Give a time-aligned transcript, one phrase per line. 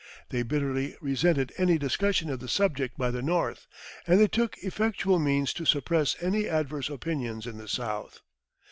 [0.29, 3.67] They bitterly resented any discussion of the subject by the North,
[4.07, 8.19] and they took effectual means to suppress any adverse opinions in the South.